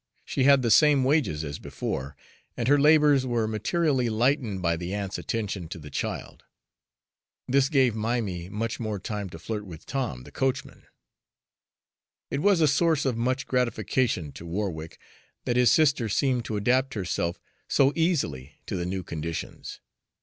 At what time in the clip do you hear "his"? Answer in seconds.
15.55-15.69